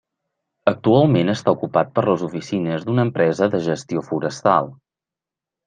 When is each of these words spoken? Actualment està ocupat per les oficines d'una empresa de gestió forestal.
Actualment 0.69 1.29
està 1.33 1.53
ocupat 1.57 1.91
per 1.99 2.05
les 2.09 2.25
oficines 2.29 2.89
d'una 2.89 3.07
empresa 3.11 3.51
de 3.55 3.63
gestió 3.69 4.07
forestal. 4.11 4.75